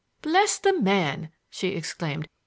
[0.23, 2.27] "Bless the man!" she exclaimed.